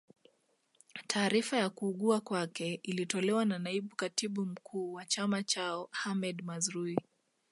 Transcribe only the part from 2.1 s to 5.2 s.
kwake ilitolewa na naibu katibu mkuu wa